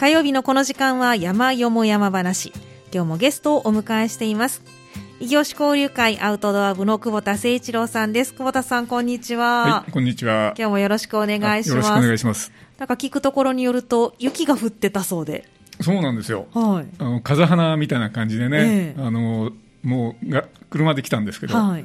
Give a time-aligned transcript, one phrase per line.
[0.00, 2.54] 火曜日のこの時間は山よも山話。
[2.90, 4.62] 今日もゲストをお迎えしています。
[5.20, 8.32] 異業種交流会アウトドア部の久保田誠一郎さんです。
[8.32, 9.82] 久保田さんこんにちは。
[9.82, 10.54] はいこんにちは。
[10.56, 11.68] 今日もよろしくお願いします。
[11.68, 12.50] よろしくお願いします。
[12.78, 15.46] なんか聞くところによると雪が降ってたそうで。
[15.82, 19.02] そうなんですよ、はい、あの風花みたいな感じでね、ええ。
[19.02, 21.84] あのもうが車で来たんですけど、はい。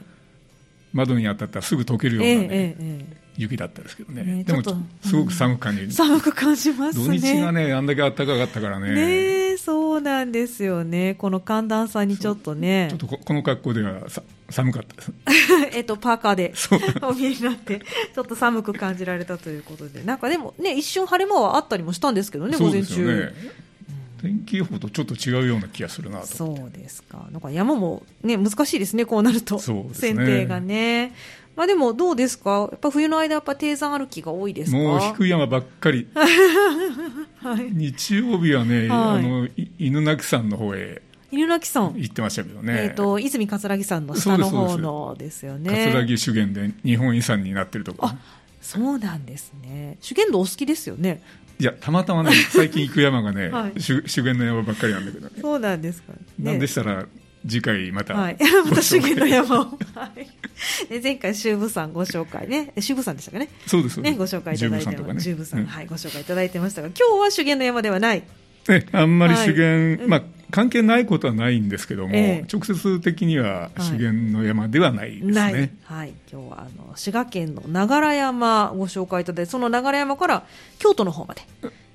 [0.93, 4.61] 窓に当たったらすぐ溶けるようええな、ねえええ雪だったですけどね、ねでも
[5.01, 9.01] すごく寒く感じる、え寒く感じます土ね日がね、あんだけ暖かかったからね、ね
[9.53, 15.11] えそうなんですよねこの寒暖差にちょっとねちょっとここの格好ではさ寒かったです。
[15.73, 16.53] えっと、パーカーで
[17.01, 17.81] お見えになって、
[18.13, 23.33] ちょっと寒く感じられたということで、なんかでもね、一瞬晴れ間はあったりもしたんですけどね、午前中。
[24.21, 26.27] 天気予報とちょっと違うような気がするなと。
[26.27, 27.27] そうですか。
[27.31, 29.55] なんか山もね、難しいですね、こうなると。
[29.55, 29.61] ね
[29.93, 31.13] 選定がね。
[31.55, 32.67] まあでもどうですか？
[32.71, 34.77] やっぱ冬の間やっぱ低山歩きが多いですか？
[34.77, 36.07] もう低い山ばっかり。
[36.13, 37.69] はい。
[37.71, 41.01] 日曜日はね、はいあのい犬鳴山の方へ
[41.31, 41.93] 犬鳴山。
[41.95, 42.85] 行ってましたけどね。
[42.85, 45.69] えっ、と、泉桂木山の下の方のですよね。
[45.87, 48.17] 葛城修験で日本遺産になってるところあ、
[48.61, 49.97] そうなんですね。
[50.01, 51.21] 修験道お好きですよね？
[51.57, 56.19] いやたまたまね最近行く山がね、 はい修修験の山ばっかりなんだけどねそうなんですか、ね。
[56.37, 57.05] なんでしたら
[57.47, 58.37] 次回また、はい。
[58.69, 59.63] また修験の山を。
[59.93, 60.27] はい。
[60.89, 62.71] で前回、修武山ご紹介ね。
[62.75, 63.49] え修武山でしたかね？
[63.67, 68.23] そうですそうですね、ご紹介いただいて十分さんね修武山、うんはい、ご紹介いただいてましたが、今日は修験の山ではない。
[68.67, 75.31] ね、あんまり修験、はいまあ、関係ないことはないんですけども、ええ直接的には修験の山ではないですね。
[75.31, 75.71] ない。
[75.83, 76.13] はい。
[76.31, 80.45] 今日は、あの、滋賀県の長良山ご紹介いただいて、その長良山から
[80.79, 81.41] 京都の方まで、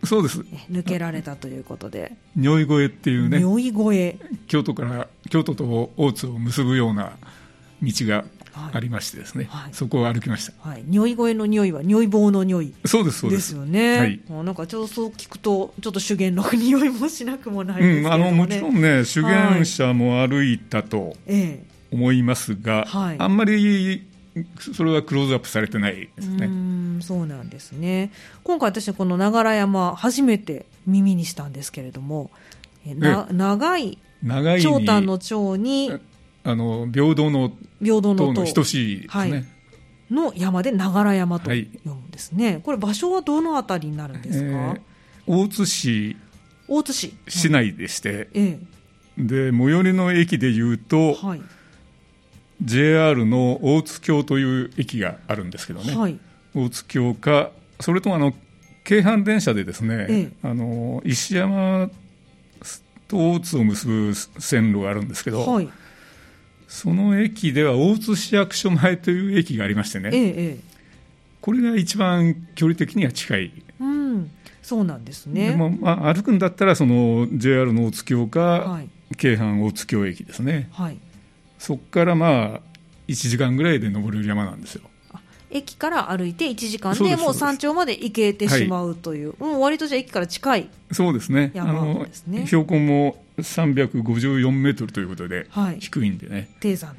[0.05, 0.39] そうです。
[0.39, 4.17] ね、抜けられたということで、如意越えっていうね、如意越え。
[4.47, 7.13] 京都から、京都と大津を結ぶような
[7.83, 10.69] 道がありましてですね、はいはいそこを歩きました。
[10.69, 10.85] はい。
[10.89, 12.73] 如意越えの匂いは、如意棒の匂い。
[12.85, 13.57] そうです、そうでですす。
[13.57, 13.99] よね。
[13.99, 24.07] はいもうなんかちょっとそう聞くと、ちょっと修験の匂いもしなくもないですけうん、あのもちろんね、修験者も歩いたとええ思いますが、はいあんまり
[24.75, 26.47] それはクローズアップされてないですね。
[26.47, 28.13] んそうなんですね。
[28.45, 32.31] 今回私この長良山初めて耳にしたんですけれども、
[32.87, 35.93] えな長い長いに長短の長に
[36.43, 37.53] あの平等の
[37.83, 39.31] 平等の等の等等しいですね。
[39.31, 39.45] はい
[40.11, 42.61] の山で長良山とはい読むんですね。
[42.65, 44.81] これ場所はどのあたりになるんですか、えー
[45.27, 46.17] 大津市
[46.67, 47.15] 大津市。
[47.29, 48.59] 市内でして、え
[49.17, 51.15] で最寄りの駅でいうと、え。
[51.15, 51.43] はい。
[52.63, 56.19] JR の大津京という駅があるんですけどね、はい。
[56.55, 58.35] 大津京か、それともあの
[58.85, 61.91] 京阪電車でですね、えあの石山
[63.09, 65.69] と大津を結ぶ線路があるんですけど、はい。
[66.71, 70.59] その駅では大津市役所前という駅がありましてね、ええ、ええ。
[71.43, 73.53] これが一番距離的には近い。
[73.81, 74.31] うん。
[74.63, 75.51] そうなんですね。
[75.51, 78.89] でも、まあ、歩くんだったらその JR の大津京か、はい。
[79.17, 80.99] 京阪大津京駅ですねはい。
[81.59, 82.61] そこからまあ
[83.09, 84.83] 1時間ぐらいで登れる山なんですよ
[85.13, 85.21] あ
[85.51, 95.81] 駅から歩いて1時間でもう山頂まで行けてしまうという、もう割とじゃあ駅から近い、そうですねあ山のですね標高も354メートルということで、はい。
[95.81, 96.49] 低いんでね。
[96.61, 96.95] 低山っ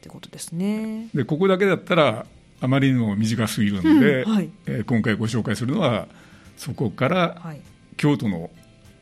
[0.00, 1.08] てことですね。
[1.14, 2.26] でここだけだったら
[2.60, 4.50] あまりにも短すぎるんで、うんはい。
[4.66, 6.08] えー今回ご紹介するのは
[6.56, 7.60] そこからはい、
[7.96, 8.50] 京都の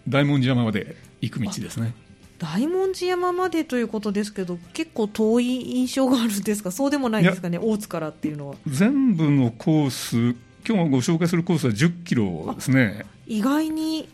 [0.08, 1.94] 大文字山まで行く道ですね。
[2.38, 8.56] 大文字山までということですけど、結構遠い印象があるんですか、そうでもないんですかね、大津からっていうのは。
[8.66, 10.34] 全部のコース
[10.66, 13.04] 今日ご紹介するコースは10キロですね。
[13.26, 14.08] 意外に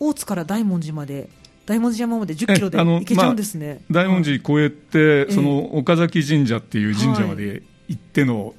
[0.00, 1.28] 大津から大文字まで、
[1.68, 3.82] 大文字山まで10キロで行けちゃうんですね。
[3.90, 8.54] 大文字越えて、えその岡崎神社っていう神社まで行っての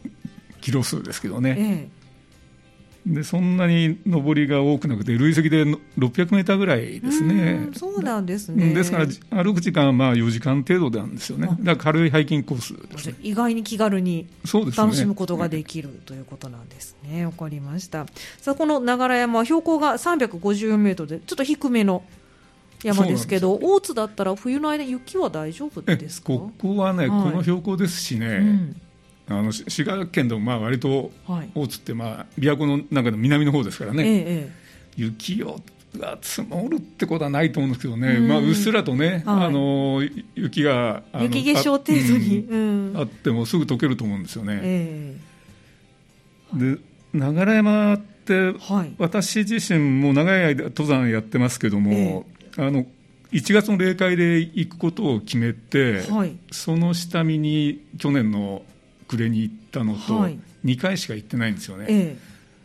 [0.61, 1.89] キロ数ですけどね、
[3.07, 7.73] えでそんなに上りが多くなくて、累積で600メーターぐらいえですねうん。
[7.73, 8.75] そうなんですね。
[8.75, 13.15] ですから、歩く時間はまあ4時間程度なんですよね、あだから軽いハイキングコースですね。
[13.23, 17.25] 意外に気軽に楽しむことができるということなんですね。
[17.25, 18.05] わかりました。
[18.39, 22.03] さあ、この長良山は標高が354メートルで、ちょっと低めの
[22.83, 26.27] 山ですけど、大津だったら冬の間、雪は大丈夫えですか？
[26.27, 27.31] ここはね、はい。
[27.31, 28.81] この標高ですしね、うん。
[29.27, 31.49] あのし滋賀県でもまあ割とはい。
[31.53, 34.51] 大津ってまあ琵琶湖の中の南の方ですからえね、ええ。
[34.95, 35.59] 雪を
[35.97, 38.27] が積もるってことはないと思うんですけどね、うん。
[38.27, 39.45] まあ、うっすらとね、はい。
[39.45, 40.01] あの
[40.35, 42.47] 雪が雪化粧程度に。
[42.49, 44.59] あ,、うんあってもすぐ溶けると思うんですよね。
[44.63, 45.17] え
[46.53, 46.77] で
[47.13, 48.93] 長良山ってえはい。
[48.99, 52.25] 私自身も長い間登山やってますけども、
[52.57, 52.85] あの
[53.31, 56.35] 1月の例会で行くことを決めて、はい。
[56.51, 58.63] その下見に去年の
[59.07, 61.85] 暮れに行ったのと、はい2回しか行ってないんですよね。
[61.89, 62.17] え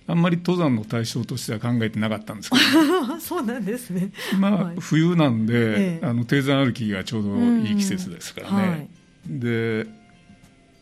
[0.06, 4.10] あんまり登山の対象としては考えてなかったんですけど、 そうなんですね。
[4.38, 7.36] まあ、はい冬なんで、ええあの低山歩きがちょうど
[7.68, 8.88] いい季節ですからね、はい
[9.26, 9.86] で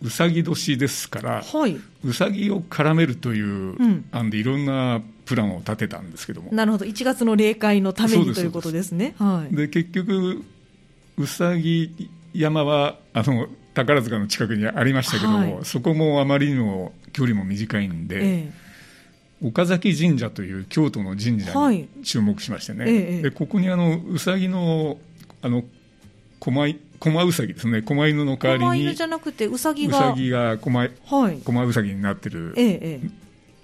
[0.03, 1.79] うさぎ年ですから、はい。
[2.05, 6.85] うさぎを絡めるというん案で、いろんなプランを立てたんですけども、なるほど。
[6.85, 9.15] 1月の霊界のためにということですね。
[9.19, 9.55] はい。
[9.55, 10.43] で結局、
[11.19, 18.53] うさぎ山はあの宝塚の近くにありましたけども、はいそこもあまりにも距離も短いんで、え
[19.43, 24.99] 岡崎神社という京都の神社はいに注目しましてね、ええでここにあのうさぎの
[25.43, 25.65] あの
[26.41, 28.37] 狛い狛うさぎですね、狛犬のえ。
[28.37, 29.99] 代わりにじ、ゃなくて、うさぎが。
[29.99, 31.39] うさぎがはい。
[31.45, 33.01] 狛うさぎになってるええ、え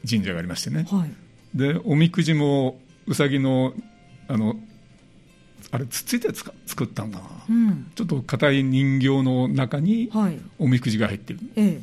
[0.09, 0.95] 神社がありましてね、え。
[0.95, 1.11] はい。
[1.55, 3.75] でおみくじもうさぎの、
[4.29, 4.57] あの
[5.71, 7.91] あれ、つっついて作ったんだな、うん。
[7.95, 10.39] ちょっと硬い人形の中にはい。
[10.59, 11.81] おみくじが入ってる、え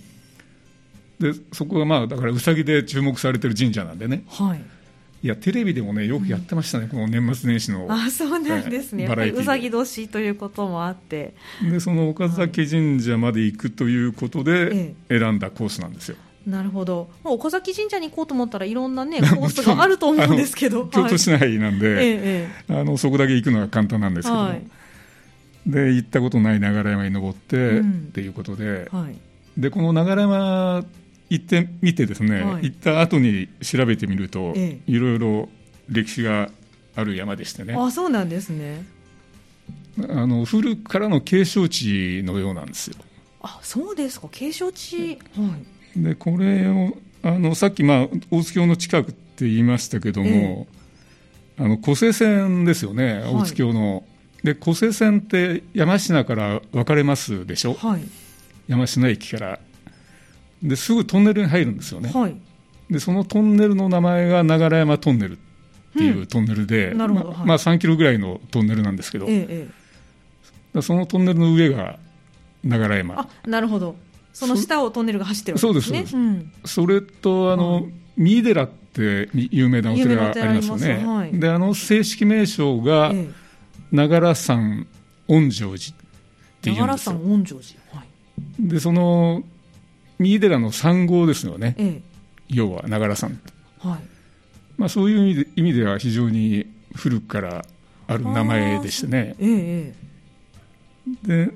[1.19, 1.31] え。
[1.31, 4.61] でそこがまあだからうさぎで注目されてる神社なんでね、はい。
[5.23, 7.87] いや、テレビでもね、よくやってましたね、この年末年始の。
[7.89, 9.03] あ、そうなんですね。
[9.03, 11.33] ええやっぱりバラエティでうさぎ年ということもあって。
[11.63, 17.09] でその岡崎神社まで行くということでえ選んだコースなんですよ、なるほど。
[17.23, 20.85] まあ、岡崎神社に行こうと思ったらいろんなね、 コースがあると思うんですけど。
[20.93, 24.61] 京都市内なんはい、で、ええ、あのそこだけ行くのが簡単なんですけども、はい
[25.65, 29.15] で行ったことない流山に登って、うんっていうことではい。
[29.59, 30.85] でこの流山
[31.31, 35.49] 行ってみてですね、はい行った後に調べてみると、ええいろいろ
[35.89, 36.51] 歴史が
[36.95, 38.85] ある山でしてねあ、そうなんですね。
[40.07, 42.97] あの古くからの景勝地のようなんですよ
[43.41, 44.27] あ、そうですか。
[44.31, 44.97] 景勝地。
[44.97, 45.19] はい。
[45.95, 50.67] でこれをあのさっき、まあ、大月橋の近くって言いましたけども、
[51.57, 54.03] あの湖西線ですよね、はい大月橋の。
[54.43, 58.03] で湖西線って山科から分かれますでしょ、はい。
[58.67, 59.59] 山科駅から。
[60.61, 62.35] ですぐトンネルに入るんですよね、はい。
[62.89, 65.37] でそのトンネルの名前が流山トンネルっ
[65.93, 69.69] ていうトンネルで、なるほどはいまあまあ、3キロぐらいのトンネルなんですけど、ええ、え
[70.75, 70.81] え。
[70.81, 71.97] そのトンネルの上が
[72.63, 73.21] 流山。
[73.21, 73.95] あ、なるほど。
[74.35, 76.05] その下をトンネルが走ってるわけですね。
[76.05, 77.85] そうですそれとあの、はい
[78.17, 83.27] 三井寺って有名なお寺がありますよね、はいであの正式名称がえ
[83.91, 84.87] 長良山
[85.27, 85.93] 恩城寺っ
[86.61, 86.73] てえ。
[86.73, 87.99] 長良いうんですよ山恩城寺。
[87.99, 88.07] はい。
[88.59, 89.43] でその
[90.17, 92.01] 三井寺の三号ですよねえ
[92.47, 93.37] 要は長良山。
[93.79, 93.99] はい。
[94.77, 96.65] まあ、そういう意味で意味では非常に
[96.95, 97.65] 古くから
[98.07, 99.95] ある名前でしてねええ、
[101.27, 101.51] えで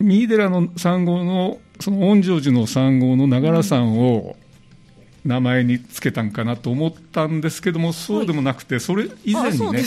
[0.00, 4.36] 三井寺の三号のその恩城寺の三号の長良山を
[5.24, 9.82] 名前につけたんかなと思ったんですけどもそうでもなくてそれ以前にね。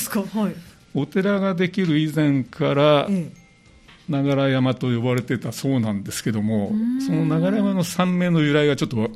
[0.95, 3.47] お寺ができる以前からええ。
[4.09, 9.09] 長良山と呼ばれてたそうなんですけどもんその長良山の山名の由来がちょっと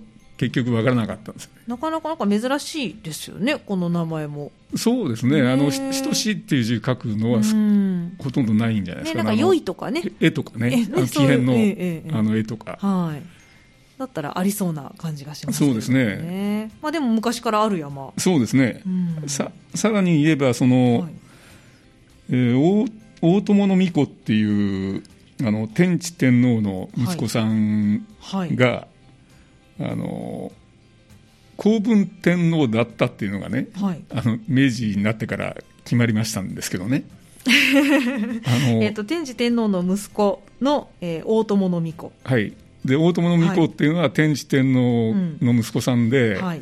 [0.50, 4.52] 結局わからなかったんですなかなかなんか珍しいですよね、この名前も。
[4.76, 8.16] そうですねあへのー等しいっていう字書くのはうん。
[8.18, 10.02] ほとんどないんじゃないでね、すか,、なんか良いとかね。
[10.20, 13.22] 絵とかねえあの木片の,、あの絵とかはい。
[14.00, 16.72] だったらありそうな感じがしますそうですねね。
[16.82, 18.12] まあでも昔からある山。
[18.18, 21.12] そうですね、うんささらに言えばその、はい
[22.32, 22.88] えー大
[23.24, 25.04] 大友の巫女っていう
[25.44, 28.56] あの天智天皇の息子さんはい。
[28.56, 28.88] が、
[29.90, 30.52] あの
[31.58, 34.04] 皇文天皇だったっていうのがねはい。
[34.10, 37.04] あの明治になってから決まりましたんですけどね
[38.46, 42.12] あの、えっ、と、天智天皇の息子の、えー大友の巫女。
[42.24, 42.54] はい
[42.86, 46.62] で大友の巫女っていうのは天智天皇の息子さんで,、はい。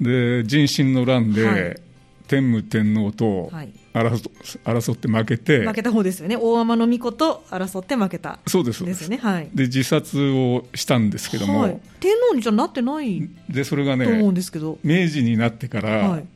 [0.00, 1.76] で人心の乱で、はい
[2.26, 3.68] 天武天皇とはい。
[4.02, 4.30] 争
[4.64, 6.36] 争って負けて、負けた方ですよね。
[6.36, 8.38] 大天の巫女と争って負けた。
[8.46, 9.18] そうですそうですよね。
[9.18, 9.48] はい。
[9.54, 14.78] で自殺をしたんですけども、はい、天皇にじゃなってないでそれがと思うんねですけど。
[14.82, 16.26] 明治になってからはい。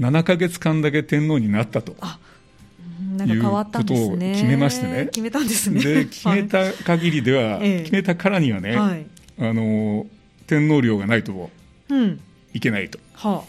[0.00, 2.08] 7か月間だけ天皇になったと、うん
[3.16, 4.06] なんか変わったんですね。
[4.06, 5.80] いうことを決めましてね決めたんですね。
[5.80, 8.78] で決めた限りでは、ええ決めたからにはね、はい。
[8.78, 9.06] はい。
[9.38, 10.06] あの
[10.46, 11.50] 天皇陵がないと
[11.88, 12.20] うん。
[12.52, 13.44] いけないとは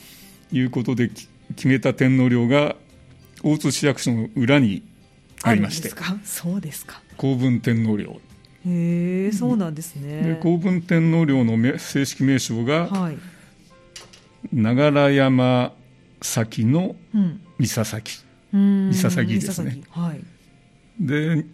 [0.52, 2.76] いうことでき決めた天皇陵が
[3.44, 4.84] 大津市役所の裏に
[5.44, 5.50] あ。
[5.50, 5.92] ありまして
[6.24, 7.02] そうですか。
[7.18, 8.20] 公文天皇陵
[8.66, 10.22] へえ、そうなんですね。
[10.22, 13.18] で公文天皇陵のめ正式名称がはい。
[14.54, 15.74] 長良山
[16.22, 17.42] 崎のうん。
[17.60, 18.20] 三崎
[18.54, 18.94] うん。
[18.94, 20.24] 三笹木ですねはい。
[21.00, 21.46] で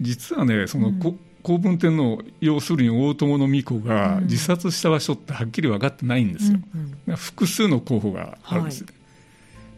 [0.00, 8.84] 実はねその、うんこ公文天皇要するに大友の巫女がうん自殺した場所ってはっきり分かってないんですよ、うんうん複数の候補があるんです、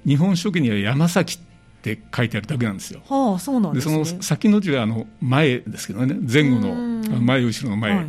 [0.07, 1.39] 日本書紀には山崎っ
[1.83, 3.01] て書いてあるだけなんですよ。
[3.09, 3.99] はあ、そうなんでね。
[3.99, 6.17] の先の字はあの前ですけどね。
[6.31, 6.75] 前後の
[7.21, 8.07] 前後ろの前、はいは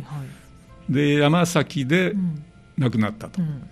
[0.90, 0.92] い。
[0.92, 2.42] で山崎でうん。
[2.78, 3.68] 亡くなったと、うん。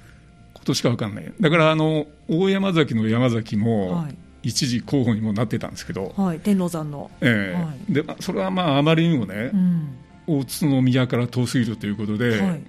[0.55, 4.15] 今としか分かんない、だからあの大山崎の山崎も、はい。
[4.43, 7.61] 一時候補にもなってたんですけど、はい、天王山の、ええ。
[7.61, 7.93] はい。
[7.93, 9.89] でそれはまああまりにもねう、ん。
[10.27, 12.61] 大津宮から遠すぎるということで、はい。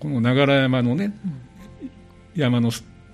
[0.00, 1.14] この長良山のね、
[2.34, 2.70] 山の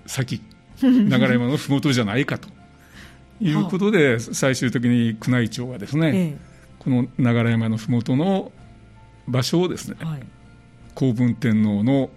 [0.06, 0.40] 先、
[1.08, 2.48] 長良山の麓じゃないかと
[3.40, 6.36] いうことで、最終的に宮内庁がですね、え
[6.78, 8.52] この長良山の麓の
[9.26, 10.22] 場所をですねえ、はい。
[10.94, 12.10] 皇文天皇の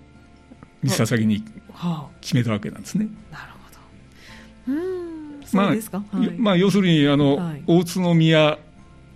[0.84, 3.08] 見捧げには決めたわけなんですね。
[3.32, 3.52] あ、なる
[4.68, 4.74] ほど。
[4.74, 6.30] うーんそうですか、はい。
[6.38, 7.64] まあ、要するにあの、はい。
[7.66, 8.60] 大津宮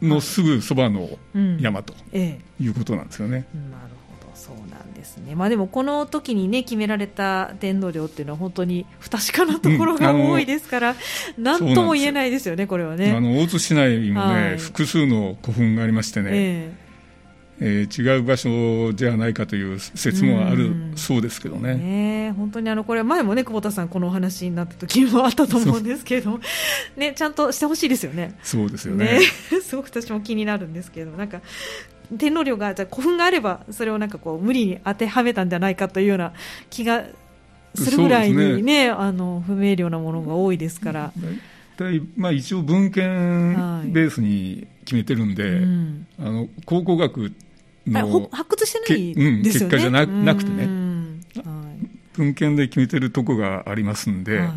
[0.01, 1.59] のすぐそばのうん。
[1.59, 2.63] 山とええ。
[2.63, 3.45] いうことなんですよね。
[3.53, 4.02] なるほど、
[4.35, 5.35] そうなんですね。
[5.35, 10.95] まあでもこの時にね決められた天皇陵っていうのは本当に不確かなところが多いですから、
[11.37, 13.11] なんとも言えないですよねこれはね。
[13.11, 16.73] あの大津市内にもね、はい複数の古墳がありましてね、え
[17.59, 21.75] えー違う場所じゃないかという説もあるうんそうですけどえね。
[21.75, 26.39] ねえ本当にあのこれ前もね久保田さんこのお話になった時もあったと思うんですけど、
[26.97, 28.37] ねちゃんとしてほしいですよね。
[28.43, 29.19] そうですよね。
[29.19, 29.21] ね
[29.61, 31.41] すごく私も気になるんですけどなんか
[32.17, 36.33] 天皇陵がじゃあ古墳があればそれをなんかこう無理に当てはめたんじゃないかというような
[36.69, 37.05] 気が
[37.75, 41.11] するぐらいにねあの不明瞭なものが多いですから。
[41.75, 46.07] 大体まあ、一応文献ベースに決めてるんで、うん。
[46.19, 47.33] あの考古学
[47.87, 49.69] の発掘してないですよね。
[49.69, 50.65] 結果じゃななくてね。
[50.65, 51.23] うん。
[51.35, 51.87] はい。
[52.13, 54.49] 文献で決めてるとこがありますんで、はい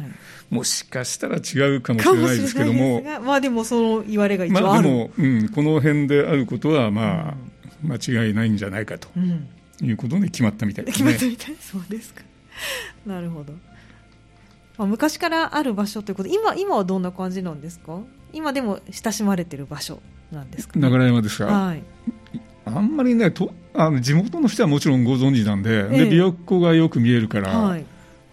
[0.50, 7.34] もしかしたら違うかもしれないですけどもまあでもその言われが一ま応あでも、うん、この辺であることは、まあ、
[7.82, 9.48] 間違いないんじゃないかとうん、
[9.82, 11.48] いうことで決まったみたいですね決まった。
[11.48, 12.22] みたい、そうですか。
[13.06, 13.52] なるほど。
[14.78, 17.98] まあ、昔からある場所ということで、今今はどんな感じなんですか？
[18.32, 20.00] 今でも親しまれてる場所
[20.30, 20.88] なんですか、ね？
[20.88, 21.82] 流山ですか、はい。
[22.66, 27.84] あんまりねとあの地元の人はもちろんご存知なんで,、ええで琵琶湖がよく見えるから、はい。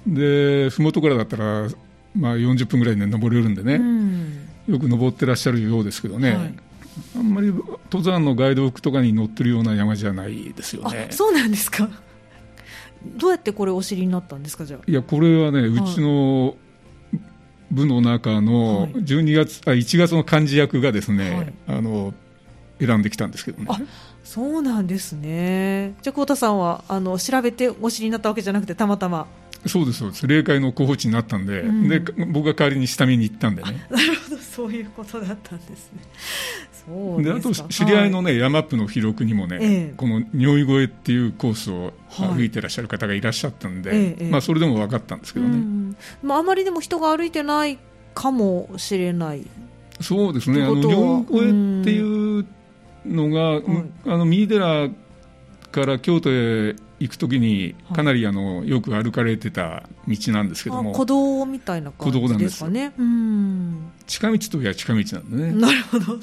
[0.07, 1.67] で麓からだったら、
[2.15, 4.49] まあ、40分ぐらいで登れるんでね、うん。
[4.67, 6.55] よく登ってらっしゃるようですけどね、はい
[7.17, 11.89] あんまり登山のガイドブックとかに載ってるような山じゃないですよあね。、そうなんですか。
[13.17, 14.81] どうやってこれお知りになったんですか、じゃあ？
[14.85, 16.55] いやこれはね、うちの
[17.71, 22.13] 部の中のはい12月、あ1月の幹事役がですね、はいあの
[22.79, 23.65] 選んできたんですけどね。
[23.69, 23.79] あ
[24.23, 25.95] そうなんですね。
[26.03, 29.27] じゃあ、久保田さんは、あの、調べてお知りになったわけじゃなくて、たまたま。
[29.65, 30.27] そうですそうです。
[30.27, 31.87] 霊界の候補地になったんで,、うん。
[31.87, 33.85] で僕が代わりに下見に行ったんでね。
[33.89, 36.01] なるほど、そういうことだったんですね。
[36.85, 37.39] そうであ。
[37.39, 39.93] と知り合いのね、ね、山っぷの記録にもね、ええ。
[39.95, 44.29] この如意越えっていうコースをはい歩いてらっしゃる方がいらっしゃったんで、ええええ。
[44.29, 47.79] まあ、それでも分かったんですけどね、うんまあ、あまりでも人が歩いてない
[48.13, 49.45] かもしれない。
[50.01, 52.45] そうですね、あのってことは如意越えっていう
[53.05, 53.93] のが、ん。
[54.05, 54.89] あの三井寺
[55.71, 62.93] から京都へ行くときに、はいかなりあのよく歩かれてた道なんですけども、あ古道みたいな感じですかね。
[62.97, 63.91] うん。
[64.07, 66.19] 近道といえば近道なんでね、 なるほど、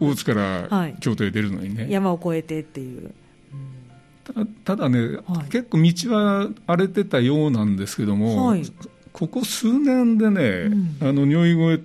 [0.00, 0.14] 大。
[0.14, 1.86] 津からはい京都へ出るのにね。
[1.90, 3.12] 山を越えてっていう。
[4.24, 8.62] たただね、はい結構道は荒れてたようなんですけども、はい
[9.12, 11.78] ここ数年でね、んあの如意越えっ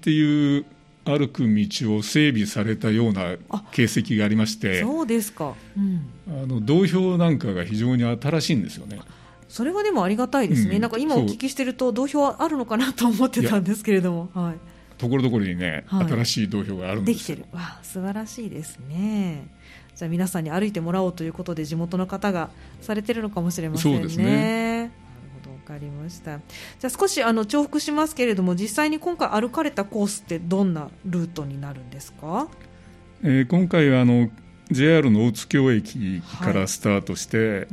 [0.00, 0.64] ていう
[1.04, 5.54] 歩く道を整備されたようなあ形跡がありまして、そうですか。
[5.76, 6.06] うん。
[6.28, 9.00] あの道標なんかが非常に新しいんですよね。
[9.48, 10.76] それはでもありがたいですね。
[10.76, 14.30] うんなんか今お聞きしてると、同票はあるのかなと思ってたんですけれども。
[14.32, 14.54] はい。
[14.98, 17.58] ところどころにね、はい新しい道標があるんですよできてる。
[17.58, 19.48] わあ、素晴らしいですね。
[19.96, 23.98] じゃあ皆さんに歩いてもらおうということで地元の方がされてるのかもしれませんね。
[23.98, 25.01] そうですね
[25.72, 26.38] かりました。
[26.38, 32.48] じゃあ少しあの重複しますけれども、実際に今回歩かれたコースってどんなルートになるんですか？
[33.22, 34.30] えー今回はあの
[34.70, 37.68] JR の大津京駅からスタートして、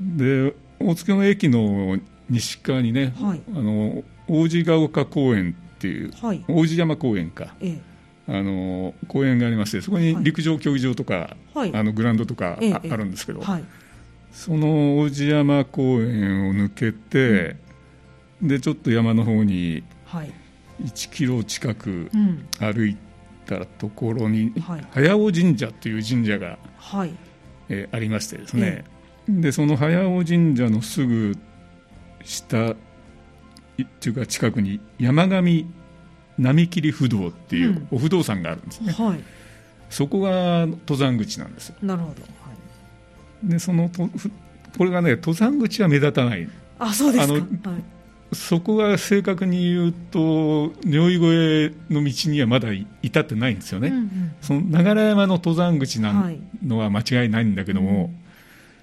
[0.00, 6.44] で大津京駅の西側にね、はいあの王子ヶ丘公園っていうはい。
[6.48, 7.80] 王子山公園かええ。
[8.28, 13.64] あの公園がありましてそこにはい陸上競技場とか、はいあのグラウンドとかあ,、るんですけど、はい。
[14.32, 17.56] その王子山公園を抜けて、
[18.40, 20.32] でちょっと山の方にはい。
[20.82, 22.46] 1キロ近くうん。
[22.58, 22.96] 歩い
[23.46, 27.12] たところに、はい早尾神社という神社が、はい。
[27.68, 28.84] えーありましてですね、
[29.28, 31.36] でその早尾神社のすぐ
[32.24, 32.74] 下
[33.78, 35.66] いっていうか近くに山上
[36.38, 39.20] 並切不動っていううんお不動産があるんですね、はい。
[39.90, 42.22] そこが登山口なんですよなるほど。
[43.42, 43.52] はい。
[43.52, 44.30] でそのとふ
[44.76, 46.48] これがね登山口は目立たない。
[46.78, 47.34] あ、そうですか。
[47.64, 47.82] あはい。
[48.32, 52.68] そこが正確に言うと如意越えの道にはまだ
[53.02, 54.32] 至ってないんですよね、うんうん。
[54.40, 56.40] その流山の登山口なはい。
[56.64, 58.16] のは間違いないんだけども、うん。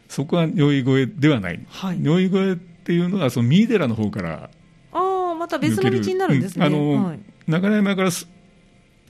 [0.10, 2.00] そこは如意越えではない、はい。
[2.00, 4.50] 如意越えっっていうのはその三井寺の方から
[4.94, 6.74] ああまた別の道になるんですね、うん。
[6.74, 8.30] あのはい、流山からす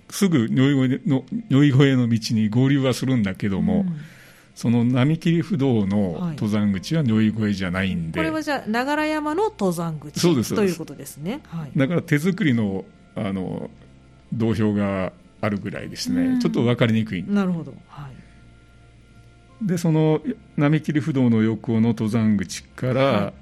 [0.10, 4.00] すぐ如意越えの如意越えの道に合流はするんだけども、うん
[4.58, 6.32] その並切不動のはい。
[6.32, 11.42] 登山口は如意越えじゃないんで、これはじゃあ長良山の登山口そうですということですね。
[11.46, 11.72] はい。
[11.78, 12.84] だから手作りの
[13.16, 13.70] あの
[14.34, 16.40] 道標があるぐらいですね、うん。
[16.40, 17.24] ちょっと分かりにくい。
[17.24, 17.72] なるほど。
[17.88, 18.10] は
[19.62, 19.68] い。
[19.68, 20.22] でその
[20.56, 23.34] 並切不動の横の登山口から、は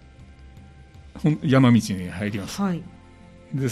[1.24, 1.39] い。
[1.43, 2.62] 山道に入ります。
[2.62, 2.84] はい。
[3.53, 3.69] で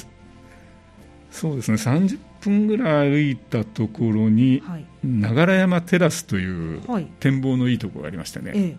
[1.30, 1.76] そうですね。
[1.76, 4.86] 30分ぐらい歩いたところにはい。
[5.04, 7.08] 流山テラスというはい。
[7.20, 8.76] 展望のいいところがありましてね、ええ。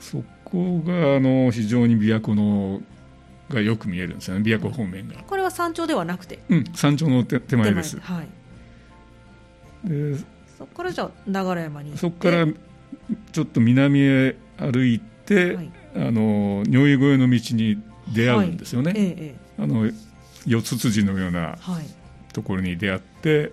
[0.00, 2.80] そこがあの非常に琵琶湖の
[3.48, 4.42] がよく見えるんですよね。
[4.42, 6.40] 琵琶湖方面が、これは山頂ではなくて？
[6.48, 7.96] うん、山頂の手手前です。
[7.96, 8.28] 手はい。
[9.88, 10.16] で
[10.58, 12.46] そこからじゃあ流山にそこから
[13.32, 15.70] ちょっと南へ歩いて、はい。
[15.96, 19.14] あの如意越えの道に出会うんですよね、えええ
[19.58, 19.62] え。
[19.62, 19.90] あの
[20.48, 21.86] 四つ辻のようなはい。
[22.32, 23.52] ところに出会って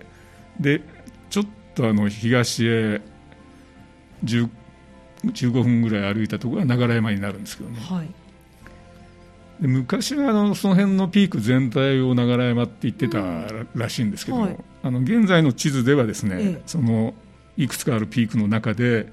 [0.60, 0.80] で
[1.30, 3.00] ちょっとあの東へ
[4.24, 4.48] 10
[5.24, 7.80] 15分ぐらい歩いたところが流山になるんですけどね。
[7.80, 8.08] はい。
[9.60, 14.56] で昔はあのその辺のピーク全体を流山って言ってたららしいんですけども、はい。
[14.82, 16.62] あの現在の地図ではですね、ええ。
[16.66, 17.14] その
[17.56, 19.06] いくつかあるピークの中で、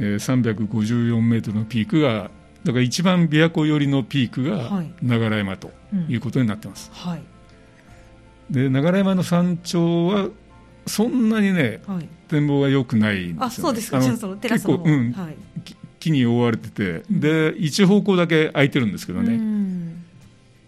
[0.00, 2.30] えー354メートルのピークが
[2.64, 6.06] だから一番琵琶湖寄りのピークはがい流山とうん。
[6.08, 7.22] いうことになってます、はい。
[8.50, 10.28] で流山の山頂は
[10.86, 12.08] そんなにねはい。
[12.28, 14.00] 展望が良くないんですよ、ね、あそうですか。
[14.00, 15.12] 結構、うん。
[15.12, 15.36] はい。
[15.62, 17.02] き木に覆われてて。
[17.10, 20.04] で一方向だけ空いてるんですけどうね、ん。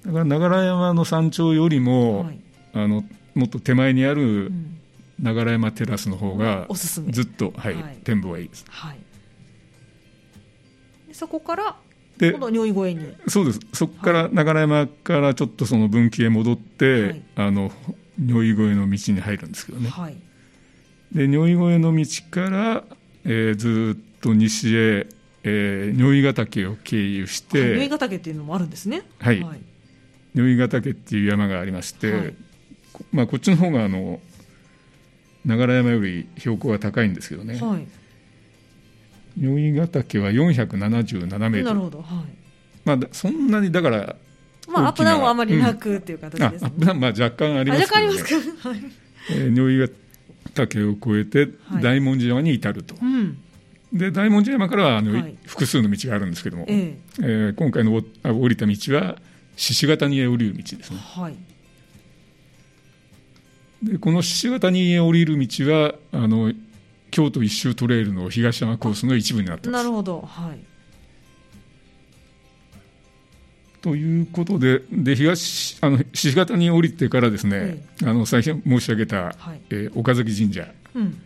[0.06, 0.25] だから
[0.61, 2.40] 流山の山頂よりも、はい。
[2.73, 3.04] あの
[3.35, 4.78] もっと手前にあうるん
[5.20, 7.12] 流山テラスの方がおすすめ。
[7.12, 7.99] ずっと、はいはい。
[8.04, 8.64] 展望がいいです。
[8.68, 8.97] はい。
[8.97, 9.00] で
[11.20, 11.76] そこから
[12.16, 13.14] で今度如意越えに。
[13.28, 13.60] そうです。
[13.74, 17.22] そこから流山からちょっとその分岐へ戻って、はい。
[17.36, 17.70] あの
[18.18, 19.90] 如意越えの道に入るんですけどね。
[19.90, 20.16] はい。
[21.12, 22.84] で如意越えの道から、
[23.26, 25.06] えーずっと西へ、
[25.42, 27.62] えー如意ヶ岳を経由しはい。
[27.64, 29.02] 如意てヶ岳っていうのもあるんですね。
[29.18, 29.42] はい。
[29.42, 29.60] はい。
[30.34, 32.32] 如意ヶ岳っていう山がありまして、
[33.12, 34.21] まあ、こっちの方があの
[35.45, 37.86] 流山より標高が高いんですけどね、はい
[39.38, 42.08] 如意ヶ岳は477メートル、なるほどはい。
[42.84, 44.16] まあ、だそんなにだから、
[44.69, 45.76] まあアップダウンはあまりなうん。
[45.76, 46.71] くっていう形あですね。
[46.88, 48.00] あまあ、若干ありあますけど、ね。
[48.00, 48.25] 若干あります
[48.62, 48.80] かはい。
[49.32, 49.93] えー
[50.54, 51.82] ヶ岳を越えてはい。
[51.82, 53.38] 大文字山に至ると、うん。
[53.93, 55.36] で大文字山からはあの、はい。
[55.47, 57.23] 複数の道があるんですけども、ええ。
[57.23, 59.16] ー今回のおあ降りた道は
[59.56, 61.00] 獅子型にへ降りる道ですえね。
[61.00, 61.36] はい。
[63.82, 66.52] でこの獅子型にへ降りる道はあの
[67.10, 69.82] 京都一周トレイルの東山コースの一部になってます。
[69.84, 70.20] なるほど。
[70.20, 70.58] はい。
[73.82, 79.60] ということで、で東あの獅子型に降りてからですね、あの最初申し上げた、はい。
[79.70, 81.20] えー岡崎神社うん。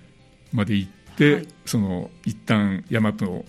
[0.52, 1.48] まで行って、はい。
[1.66, 3.44] その一旦山を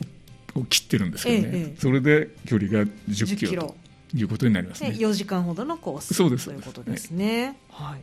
[0.56, 3.64] を切ってるんですけどね、ええそれで距離が10 10キロキロ。
[3.64, 3.76] と
[4.14, 4.96] いうことになりますでね。
[4.96, 6.46] 4時間ほどのコースそうです。
[6.46, 7.58] ということですね。
[7.70, 8.00] はい、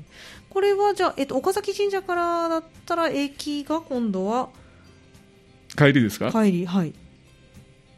[0.50, 4.48] これはじゃあ、えっと、岡崎神社からだったら駅が今度は
[5.76, 6.92] 帰りですか、い帰り、はい、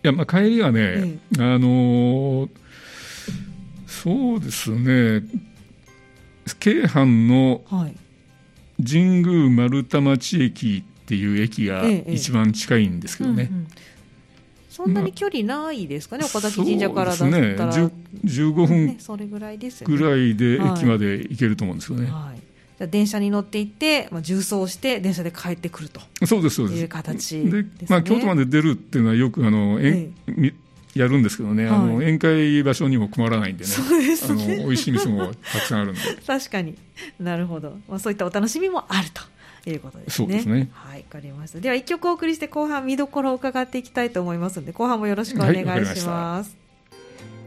[0.03, 2.49] やまあ、帰りはね、えあのー
[3.87, 5.23] そうですね、
[6.61, 7.97] 京阪のはい、
[8.85, 12.13] 神宮丸太町駅っていう駅がええ。
[12.15, 13.49] 一番近いんですけどね。
[13.51, 13.67] うんうん
[14.75, 17.91] そんなに距離ないですかね、岡崎神社からだったら、ですね。
[18.25, 19.71] 10 15分ね、それぐらいで。
[19.85, 22.07] ぐらいではい駅まで行けると思うんですよね。
[22.11, 22.39] はい、
[22.79, 26.01] じゃあ電車に乗っていって、まあ、重装して電車で帰ってくると。
[26.27, 26.81] そうですそうです。
[26.81, 27.65] いう形で。
[27.89, 30.53] まあ、京都まで出るっていうのはよくあの、えんみ
[30.97, 32.07] やるんですけどね、あのはい。
[32.07, 33.71] 宴会場所にも困らないんでね。
[33.71, 36.01] ですあのね美味しい店もたくさんあるんで。
[36.27, 36.75] 確かに。
[37.21, 39.23] なるほど、まあ、そういったお楽しみもあると
[39.71, 40.13] いうことですね。
[40.13, 40.69] そうですね。
[40.73, 41.61] はいわかりました。
[41.61, 46.57] では一曲お送りして後半見どころを伺っていきたいと思いますので後半もよろしくお願いします、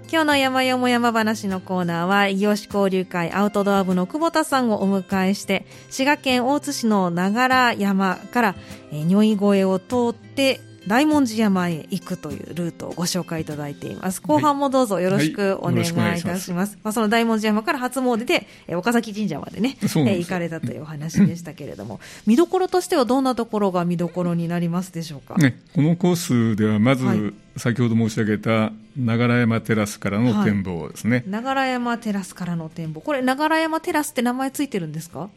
[0.09, 8.55] 今日の山よも山話のコーナーは異業種交流会アウトドア部の久保田さんをお迎えして滋賀県大津市の長良山から、
[8.91, 14.21] えー、如意越えを通って大文字山へ行くというルートをご紹介いただいています。
[14.21, 15.81] 後半もどうぞよろしくお願い
[16.19, 27.33] いたします,、まあ、その大文字山から初詣で、えー岡崎神社までね、 えー行かれたというお話でしたけれども 見どころとしてはどんなところが見どころになりますでしょうか、ね、このコースではまず、はい。
[27.57, 33.01] 先ほど申し上げた流山テラスからの展望ですね、長良山テラスからの展望。
[33.01, 35.29] これ長良山テラスって名前ついてるんですか？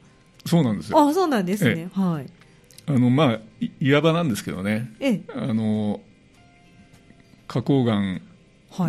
[0.47, 0.99] そうなんですよ。
[1.09, 2.31] あそうなんですね、はい
[2.87, 4.93] あのまあい岩場なんですけどね。
[5.01, 5.21] ええ。
[5.35, 6.01] あの
[7.49, 8.21] 花崗岩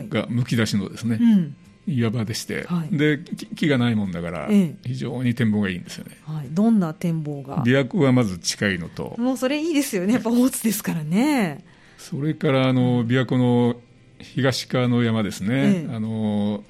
[0.07, 1.55] がむき出しのですね、うん。
[1.87, 2.95] 岩場でして、はい。
[2.95, 4.75] でき木がないもんだから、ええ。
[4.85, 6.17] 非常に展望がいいんですよね。
[6.25, 7.63] はい、どんな展望が？
[7.63, 10.13] 琵琶湖はまず近いのと、もうそれいいですよね。
[10.13, 11.65] やっぱ大津ですからね。
[11.97, 13.75] それからあの琵琶湖の
[14.19, 15.95] 東側の山ですね、ええ。
[15.95, 16.63] あの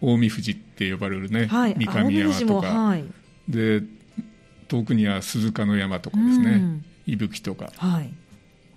[0.00, 1.74] 近江富士って呼ばれるね、はい。
[1.76, 3.04] 三上山とか、もはい。
[3.48, 3.82] で
[4.68, 6.84] 遠くには鈴鹿の山とかですね、うん。
[7.06, 7.72] 伊吹とか。
[7.76, 8.10] はい。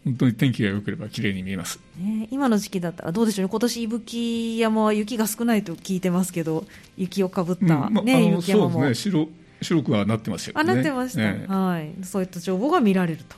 [0.03, 1.79] 本当に天気が良ければ綺麗に見えます。
[1.97, 3.49] ね、今の時期だったらどうでしょうね。
[3.51, 6.65] 今年伊吹山は雪が少ないと聞いてますけど
[6.97, 7.93] 雪をかぶった、うん。
[7.93, 9.11] まあね、あ伊吹山も、のそうですね。
[9.11, 9.29] 白
[9.61, 10.61] 白くはなってますよね。
[10.61, 11.53] あなってました、ええ。
[11.53, 13.35] はい、そういった情報が見られると。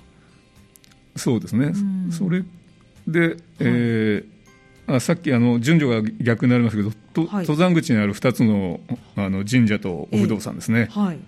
[1.17, 2.11] そうですね、ん。
[2.11, 2.43] それ
[3.07, 4.33] で、えー
[4.85, 7.47] あさっきあの順序が逆になりますけど、とはい。
[7.47, 8.81] 登山口にある2つの
[9.15, 11.19] あの神社とお不動産ですね、はい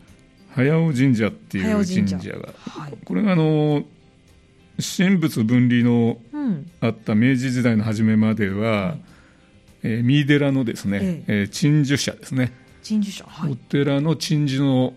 [0.56, 2.20] 早尾神社っていう神神社。
[2.22, 2.94] 社が、はい。
[3.04, 3.84] これがあの
[4.98, 6.72] 神仏分離のうん。
[6.80, 8.96] あった明治時代の初めまでは、
[9.84, 11.44] えー三井寺のですね、ええ。
[11.44, 14.94] ー鎮守社ですね、鎮守者はい、お寺の鎮守の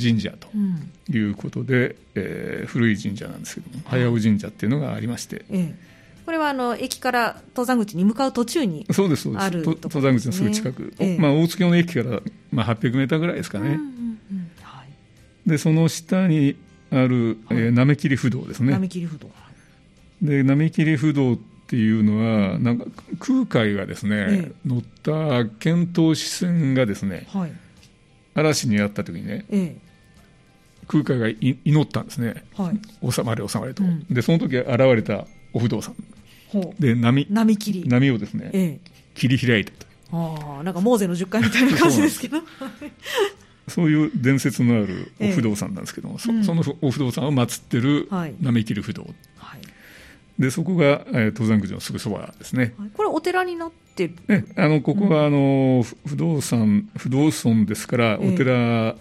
[0.00, 0.90] 神社とうん。
[1.14, 5.74] いうことで、えー古い神社なんですけども、早尾神社っていうのがありまして、ええ、
[6.24, 9.44] これはあの駅から登山口に向かう途中にそうです、そうです。
[9.44, 11.18] あるととこ登山口のすぐ近く、ええ。
[11.18, 12.20] まあ、大月の駅から、
[12.52, 13.93] まあ、800メーターぐらいですかね、うん
[15.46, 16.56] でその下に
[16.90, 19.30] ある、えー滑切不動ですね、並切不動。
[20.22, 22.86] で滑切不動っていうのは、なんか
[23.18, 27.52] 空海がですね、え乗った遣唐使船がですね、はい。
[28.34, 29.76] 嵐にあった時にね、え
[30.86, 33.12] 空海がい祈ったんですね、えはい。
[33.12, 34.06] 収まれ、収まれと、うん。
[34.10, 35.94] でその時現れたお不動産。
[36.78, 37.26] で波。
[37.30, 38.90] 並切り波をですね、ええ。
[39.14, 42.38] 切り開いたと、ああなんかモーゼの10回みたいな感じですけど
[43.68, 46.44] そういう伝説のあるお不動産なんですけども、そうん。
[46.44, 48.34] そのお不動産を祀ってるはい。
[48.40, 49.04] 滑切不動、
[49.38, 49.60] はい。
[50.38, 52.74] でそこが、えー登山口のすぐそばですね。
[52.78, 52.90] はい。
[52.92, 54.08] これお寺になって？
[54.08, 58.34] るね、あのここはあの、ふ不動産不動尊ですから、ええ。
[58.34, 58.96] お寺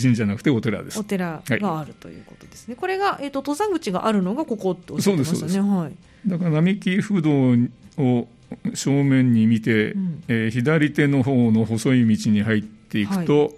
[0.00, 0.98] 神社なくてお寺です。
[0.98, 1.04] お。
[1.04, 5.92] 寺があるということですね、これが、えー、と登山口があるのがここっておっしゃってましたそうですねはい。
[6.26, 7.52] だから並木不動
[7.98, 8.28] を
[8.74, 10.24] 正面に見て、うん。
[10.28, 13.52] えー左手の方の細い道に入っていくと、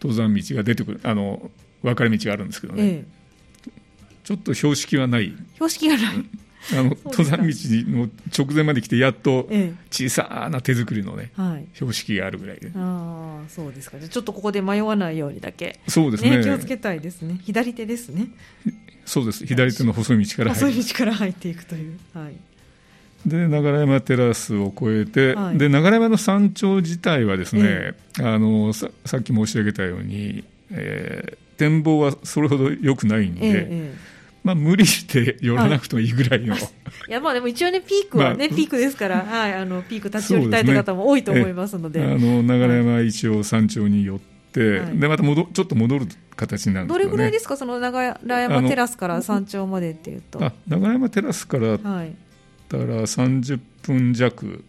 [0.00, 1.50] 登山道が出てくるあの
[1.82, 3.04] 分かれ道があるんですけどね、ええ。
[4.24, 5.34] ちょっと標識はない。
[5.54, 6.24] 標識がない、
[6.72, 11.66] あの登山道の直前まで来てやっとえ小さな手作りのねえはい。
[11.74, 12.70] 標識があるぐらいで。
[12.74, 13.98] ああそうですか。
[13.98, 16.38] ちょっとここで迷わないようにだけ、そうですね。
[16.38, 17.38] ね、気をつけたいですね。
[17.42, 18.28] 左手ですね。
[19.04, 19.46] そうです。
[19.46, 21.98] 左手の細い道から細い道から入っていくという。
[22.12, 22.34] はい
[23.26, 25.58] で流山テラスを越えて、はい。
[25.58, 33.94] で流山の山頂自体はですね、あのささっき申し上げたように、えー展望はそれほど良くないんで、えええ
[34.44, 36.62] まあ、無理して寄らなくてもいいぐらいの、えい。
[37.10, 42.02] やまあでも一応ねピークはね、まあピークですから、はい、あのピーク立ち寄りたいという方も多いと思いますので。
[42.02, 44.18] あの流山一応山頂に寄っ
[44.52, 44.98] て、はい。
[44.98, 47.56] でまた戻ちょっと戻る形になるんでどれぐらいですか？
[47.56, 50.44] その長山テラスから山頂までっていうと。
[50.44, 52.14] あ流山テラスからはい
[52.68, 54.64] たら30分弱、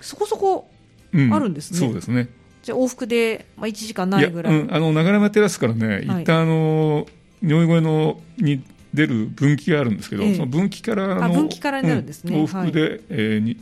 [0.00, 0.70] そこそこ
[1.12, 1.32] うん。
[1.32, 1.78] あるんですね。
[1.78, 2.28] そうですね。
[2.62, 4.54] じゃあ往復で、まあ、1時間ないぐらい。
[4.54, 6.22] や、うん、あの流山テラスからね、はい。
[6.22, 7.06] 一旦あの
[7.42, 10.34] 如意越えのに出る分岐があるんですけど、ええ。
[10.34, 12.36] その分岐からのあ分岐からになるんですね。
[12.38, 13.56] う往復で、えーに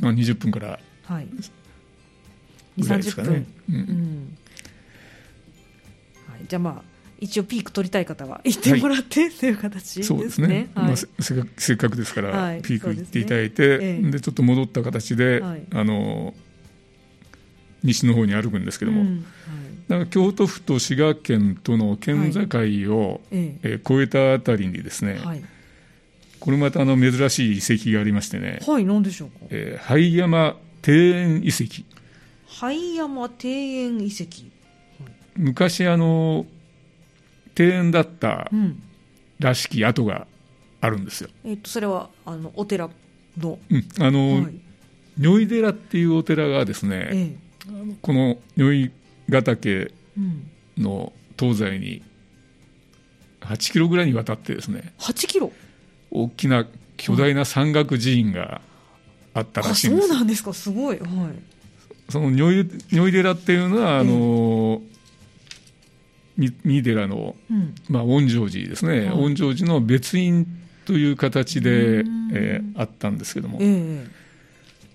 [0.00, 1.26] まあ、20分からはい。
[2.78, 3.46] ぐらいですか20分ね。
[3.70, 3.80] ううん。
[3.80, 4.36] ん。
[6.28, 6.91] はい、じゃあまあ
[7.22, 10.04] 一応ピーク取りたい方は行ってもらって、という形ですね。
[10.04, 10.86] そうですね、はい。
[10.86, 11.06] まあ、せ
[11.56, 12.62] せっかくですから、はい。
[12.62, 14.10] ピーク行っていただいて、ですねええ。
[14.10, 15.62] でちょっと戻った形で、はい。
[15.72, 16.34] あの
[17.84, 19.22] 西の方に歩くんですけども、うん。
[19.88, 22.40] だから京都府と滋賀県との県境
[22.96, 23.80] を、ええ。
[23.82, 25.18] ー越えたあたりにですね、
[26.40, 29.36] これまたあの珍しい遺跡がありましてね、はい、何でしょうか？
[29.50, 31.84] えー灰山庭園遺跡。
[32.48, 34.50] 灰山庭園遺跡。
[35.36, 36.46] 昔あの
[37.58, 38.82] 庭園だったうん。
[39.38, 40.26] らしき跡が
[40.80, 42.88] あるんですよ、えっ、とそれはあのお寺
[43.38, 43.58] の。
[43.70, 44.60] うん、あの、はい。
[45.18, 47.36] 如意寺っていうお寺がですね、え
[48.00, 48.90] この如意
[49.30, 50.50] ヶ岳えうん。
[50.78, 52.02] の東西に
[53.40, 55.52] 8キロぐらいにわたってですね8キロ？
[56.10, 58.60] 大きな巨大な山岳寺院が
[59.34, 60.52] あったらあ、しいんですよそうなんですか。
[60.52, 60.98] すごい。
[60.98, 61.08] はい。
[62.10, 64.91] その如意如意寺っていうのはあの、み
[66.64, 67.74] 三井寺の、うん。
[67.88, 69.08] まあ、恩城寺ですね、はい。
[69.10, 70.46] 恩城寺の別院
[70.84, 72.30] という形でう、ん。
[72.34, 73.58] えーあったんですけども。
[73.60, 74.06] ええ。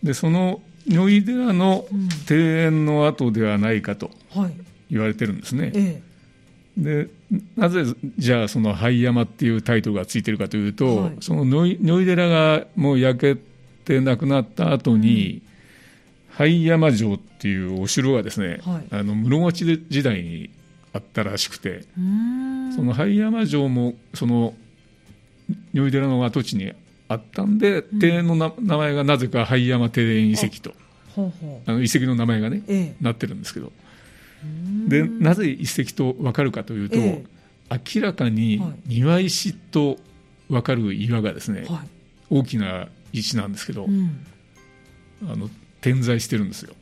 [0.04, 2.10] でその如意寺のうん。
[2.30, 4.54] 庭園の跡ではないかとはい。
[4.90, 5.72] 言われてるんですね。
[5.76, 6.02] え
[6.78, 7.08] で
[7.56, 7.84] なぜ
[8.18, 11.18] じゃあその灰山っていうタイトルがついてるかというと、はい。
[11.22, 15.42] その如意寺がもう焼けって亡くなった後に、
[16.30, 20.52] 灰山城っていうお城がですね、はい、あの室町時代に
[20.98, 21.84] あったらしくて。
[22.76, 24.54] その灰山城もその
[25.74, 26.74] 如意寺の跡地に
[27.08, 30.74] あったんで、うん、庭園の名前がなぜか灰山庭園遺跡と。
[31.66, 33.72] あの遺跡の名前がね、ええ、なってるんですけど。
[34.88, 37.26] でなぜ遺跡と分かるかというと、え、
[37.96, 39.98] 明らかに庭石と
[40.50, 41.88] 分かる岩がですね、はい、
[42.30, 44.26] 大きな石なんですけど、うん、
[45.28, 45.50] あの
[45.82, 46.76] 点在してるんですよ。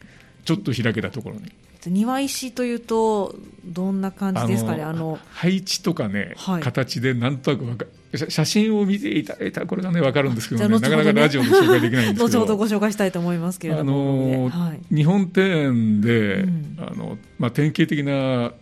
[0.44, 1.52] ちょっと開けたところに。
[1.90, 4.84] 庭石というとどんな感じですかね？
[4.84, 7.86] あの配置とかね、はい、形でなんとなくか
[8.30, 12.26] 写真を見ていただいたらこれがね分かるんですけど、ね、なかなかラジオで紹介できないんですけど。
[12.28, 18.54] 後ほどご紹介したいと思いますけれども、あのはい、日本庭園で、うん、あのまあ、典型的な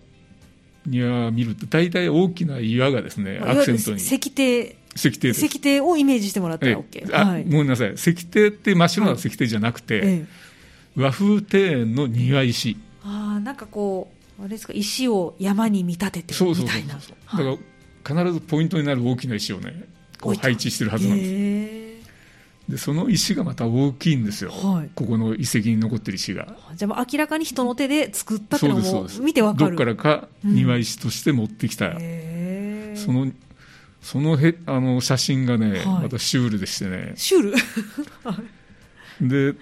[0.86, 3.98] 庭を見ると大体大きな岩がですねアクセントに。
[3.98, 4.74] 石庭。
[4.96, 7.06] 石庭石庭をイメージしてもらったら OK、え。
[7.14, 7.94] あ、はい、ごめんなさい。
[7.96, 10.26] 石庭って真っ白な石庭じゃなくて、はい、
[10.96, 12.78] 和風庭園の庭石
[13.36, 16.96] あなんかこうあれですか石を山に見立ててみたいな。
[16.96, 17.58] だか
[18.14, 19.86] ら必ずポイントになる大きな石をね
[20.20, 21.84] こう配置してるはずなんです。
[22.70, 26.56] でその石がまた大きいんですよ、はい、ここの遺跡に残ってる石が。
[26.76, 29.72] じゃあ明らかに人の手で作ったっていうのも見てわかる。
[29.72, 33.32] どっからか庭石として持ってきた、うん、その
[34.02, 37.14] そのへあの写真がね、はい、またシュールでしてね。
[37.16, 37.52] シュー
[39.20, 39.54] ル？
[39.54, 39.60] で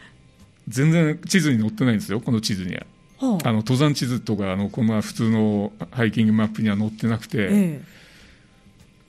[0.68, 2.86] 全然地図に載ってないんですよこの地図には、
[3.22, 7.82] はあ、あの登山地図とかあのこの普通のハイキングマップには載ってなくて、ええ、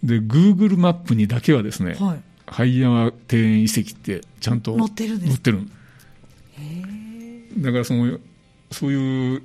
[0.03, 5.29] で Google マップにだけはですね、はい、灰山庭園遺跡ってちゃんと載ってるんです。
[5.29, 5.61] 載ってる
[7.59, 8.19] だからその
[8.71, 9.43] そういう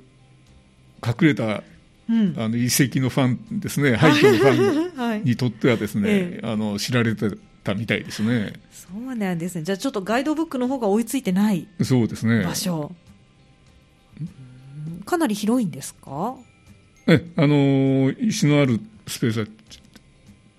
[1.04, 1.62] 隠れた
[2.10, 7.30] うん、あの遺跡のファンですね、廃墟のファン にとってはですね、ええ、あの知られて
[7.62, 8.54] たみたいですね。
[8.72, 9.62] そうなんですね。
[9.62, 12.44] じゃあちょっとガイドブックの方が追いついてないそうですね。
[12.44, 12.92] 場所。
[15.08, 16.36] かなり広いんですか？
[17.06, 19.46] え、あの石のあるスペースは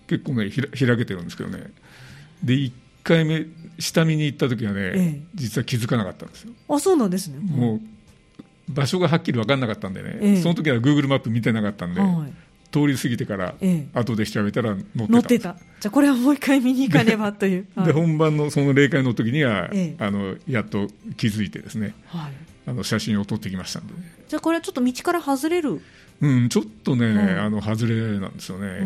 [0.07, 1.71] 結構ねひら開けてるんですけどね。
[2.43, 2.71] で1
[3.03, 3.45] 回目
[3.77, 6.53] 下見に行った時はね、ええ、実は気づかなかったんですよ。
[6.67, 7.39] あ、そうなんですね。
[7.39, 7.81] もう
[8.69, 12.33] 場所がはっきり分からなかったんでね、ええ、その時はグーグルマップ見てなかったんで、はい、
[12.71, 13.55] 通り過ぎてから、
[13.93, 15.55] 後で調べたら載ってた載ってた。
[15.79, 22.31] じゃあこれはもう一回見に行かねばという、 はい、で本番のその霊界の時には、あのやっと気づいてですね、はい、
[22.67, 25.81] あの写真を撮ってきましたんで、ね、じゃあこれはちょっと道から外れる？
[26.21, 27.07] うんちょっとね、
[27.39, 28.81] あの外れなんですよね、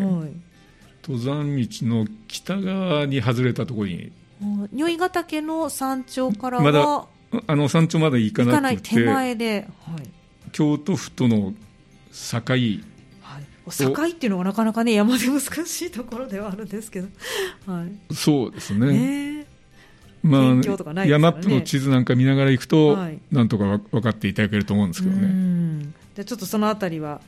[1.02, 4.12] 登山道の北側に外れたところに。
[4.74, 7.08] 如意ヶ岳の山頂からはまだ
[7.48, 8.96] あの山頂まで行かなくて。
[8.96, 10.10] 手前で、はい、
[10.52, 11.54] 京都府との
[12.12, 12.42] 境。
[13.72, 17.08] 境っていうのがなかなかね山で難しいところではあるんですけど、
[17.66, 18.90] はい、そうですね、え。
[18.90, 19.33] ー、
[20.24, 25.94] まあ、ね、山ップの地図なんか見ながら行くと、はい、なんとか分かっていただけると思うんですけどね。
[26.16, 27.22] じゃちょっとそのあたりは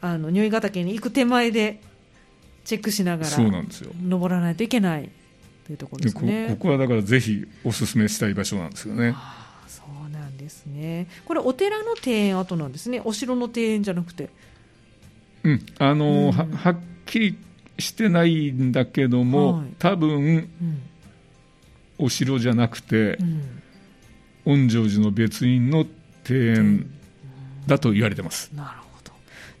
[0.00, 1.80] あの如意ヶ岳に行く手前で
[2.64, 3.90] チェックしながらそうなんですよ。
[4.02, 5.10] 登らないといけない
[5.66, 6.48] というところですね。
[6.50, 9.14] ここはだからぜひお勧めしたい場所なんですよね。
[10.44, 11.08] ですね。
[11.24, 13.00] これお寺の庭園跡なんですね。
[13.04, 14.28] お城の庭園じゃなくて。
[15.42, 15.66] うん。
[15.78, 16.76] あの、うん、ははっ
[17.06, 17.38] きり
[17.78, 20.82] してないんだけども、はい、多分、うん、
[21.98, 23.18] お城じゃなくて、
[24.46, 25.86] うん、御城寺の別院の
[26.28, 26.90] 庭園
[27.66, 29.12] だと言われてます、なるほど。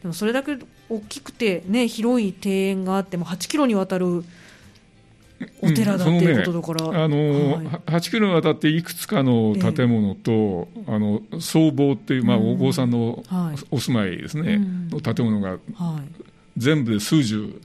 [0.02, 4.24] でもそれだけ大きくて、ね、広い庭園があっても8キロにわたる
[5.60, 13.22] お寺だっていうことだから、うんね、あの、はい、8キロにわたっていくつかの建物と、えー、あの僧坊っていう、まあ、お坊さんの
[13.70, 15.58] お住まいですね、の建物が、
[16.56, 17.60] 全部で数十、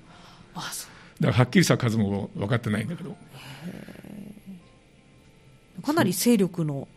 [0.56, 1.24] あそう。
[1.24, 3.16] だからはっきりした数も分かってないんだけど。
[5.82, 6.88] かなり勢力の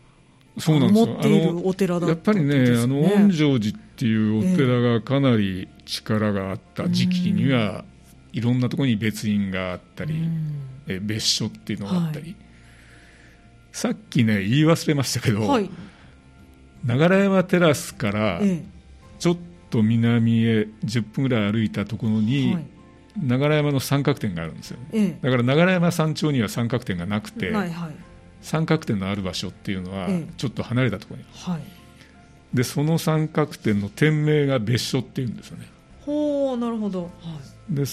[0.57, 1.07] そうなんですよ。
[1.07, 7.85] 持っているお寺だ、ね、やっぱりね、あの御城寺っていうお寺がかなり力があった時期には、
[8.33, 10.15] いろんなところに別院があったり、
[10.87, 12.35] え別所っていうのがあったり、はい、
[13.71, 15.69] さっきね言い忘れましたけど、はい、
[16.83, 18.41] 流山テラスから
[19.19, 19.37] ちょっ
[19.69, 22.65] と南へ10分ぐらい歩いたところに、はい、
[23.17, 27.95] 流山の三角点があるんですよ、ね、だから流山山頂には三角点がなくて、はいはい、
[28.43, 31.61] 三角点のある場所っていうのはちょっと離れたところに、はい、
[32.53, 35.67] でその三角点の店名が別所っていうんですよね。
[36.05, 37.09] ほうなるほど、は
[37.71, 37.83] い、で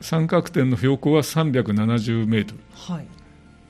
[0.00, 3.06] 三角点の標高は370メートル、はい、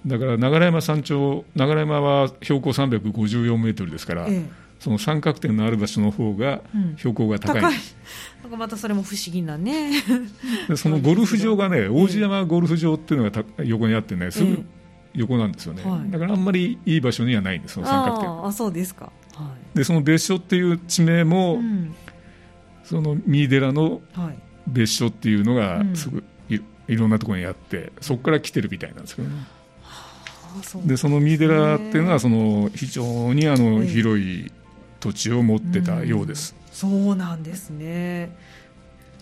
[0.07, 4.43] だから流山山頂流山は標高354メートルですから、ええ、
[4.79, 6.63] その三角点のある場所の方が
[6.99, 7.79] 標高が高い、うん、高い。
[8.43, 9.91] なんかまたそれも不思議なね。
[10.77, 14.65] そのゴルフ場がね王子山ゴルフ場っていうのが横にあってねすぐ
[15.15, 16.11] 横なんですよね、はい。
[16.11, 19.13] だからあんまりいい場所にはないんですその三角点あそうですか。
[19.35, 21.95] はでその別所っていう地名い、も、うん。
[22.85, 25.97] その三井寺のはい、別所っていうのがうん。
[25.97, 29.35] すぐい,、いろんなところにあってそこから来てるみたいなんですけどね。
[30.85, 34.51] うでその三井寺っていうのはその非常にあのええ広い
[34.99, 38.37] 土地を持ってたようです、そうなんですね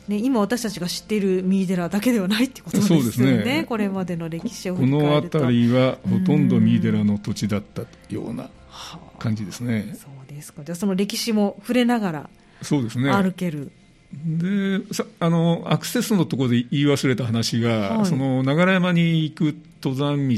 [0.08, 3.02] ね今私たちが知っている三井寺だけではないってことですよね。
[3.02, 3.64] そうですね。
[3.68, 8.98] これまでの歴史をこの辺りはほとんど三井寺の土地だったようなはあ。
[9.18, 9.94] 感じですね。
[9.94, 10.62] そうですか。
[10.64, 12.30] じゃあその歴史も触れながら
[12.62, 13.10] そうですね。
[13.12, 13.70] 歩ける、
[14.12, 18.06] でさあのアクセスのところで言い忘れた話が、はい。
[18.06, 20.34] その流山に行く登山道、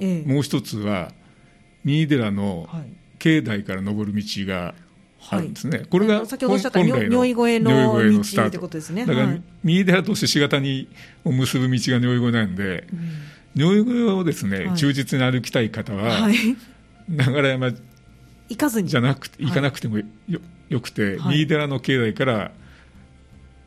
[0.00, 0.30] ええ。
[0.30, 1.12] もう一つは
[1.84, 2.84] 三井寺のはい。
[3.20, 4.74] 境内から登る道が
[5.30, 9.06] あるんですね、はいこれが先ほどおっしゃった本来如意越えの道ってことですね。
[9.06, 10.88] だから、はい三井寺としがたに
[11.24, 13.62] を結ぶ道が如意越えなんでうん。
[13.62, 14.76] 如意越えをですね、はい。
[14.76, 16.34] 忠実に歩きたい方は、はい。
[16.34, 16.56] 流
[17.08, 17.74] 山
[18.48, 18.88] 行かずに。
[18.88, 21.36] じゃなくてはい行かなくてもよ,、よくて、はい。
[21.36, 22.50] 三井寺の境内から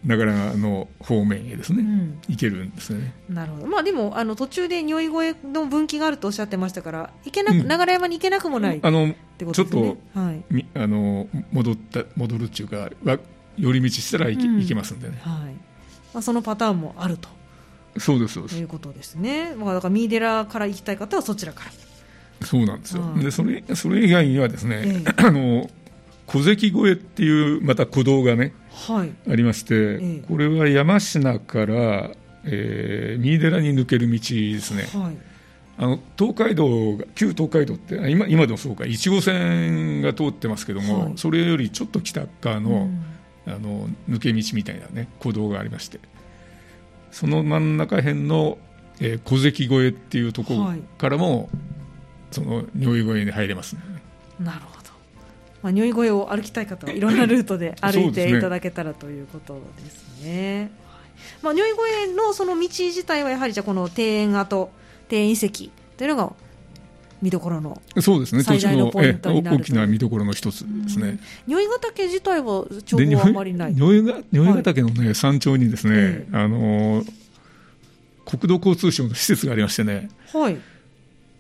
[0.07, 2.19] 流山の方面へですね、うん。
[2.29, 3.13] 行けるんですね。
[3.29, 3.67] なるほど。
[3.67, 7.67] まあでもあの途中で如意越えの分岐があるとおっしゃってましたから行けなく、うん。
[7.67, 9.81] 流山に行けなくもないっあのてことですね。
[9.83, 13.19] ちょっはいみあの戻った戻るっていうかわ
[13.57, 14.59] 寄り道したら行け,、うん。
[14.59, 15.19] 行けますんでね。
[15.21, 15.53] はい。
[16.13, 17.27] まあ、そのパターンもあると。
[17.99, 18.57] そうですそうです。
[18.57, 21.71] いうことですね、まあ、だから三井寺から行きたい方はそちらから。
[22.45, 23.23] そうなんですよ、はい。
[23.23, 25.25] でそれそれ以外にはですね、ええ。
[25.25, 25.69] あの
[26.27, 28.51] 小関越えっていうまた古道がねはい
[29.29, 30.23] ありまして、ええ。
[30.27, 32.11] これは山科から、
[32.45, 34.83] えー三井寺に抜ける道ですね。
[34.93, 35.17] はい。
[35.79, 41.13] あの東海道が旧東海道ってあ今今でもそうか1号線が通ってますけども、はい。
[41.17, 43.53] それよりちょっと北側の,、うん。
[43.53, 45.99] あの抜け道みたいなね古道がありまして。
[47.11, 48.57] その真ん中辺の、
[48.99, 50.79] えー小関越えっていうところはい。
[50.97, 51.49] からも、
[52.31, 53.81] その如意越えに入れますね、
[54.39, 54.76] なるほど、
[55.63, 60.59] まあ、如意越えを歩きたい方はいろんなルートで歩そいうていただけたらということですね。
[60.61, 60.87] はい
[61.41, 61.79] まあ、如意越
[62.11, 64.69] えのその道自体はやはりじゃあこの庭園跡
[65.09, 66.33] 庭園遺跡というのが
[67.21, 68.43] 見どころのそうですね。
[68.43, 71.19] 最大のポイントになると大きな見どころの一つですね。
[71.47, 73.73] 如意ヶ岳自体は情で報はあまりない。
[73.75, 76.27] 如意ヶ岳の、ね山頂にですね、え。
[76.33, 77.13] あのー
[78.27, 80.09] 国土交通省の施設がありましてね。
[80.33, 80.57] はい、